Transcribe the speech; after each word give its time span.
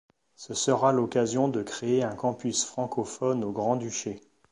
Ce 0.35 0.55
sera 0.55 0.91
l'occasion 0.93 1.47
de 1.47 1.61
créer 1.61 2.01
un 2.01 2.15
campus 2.15 2.65
francophone 2.65 3.43
au 3.43 3.51
Grand-Duché. 3.51 4.19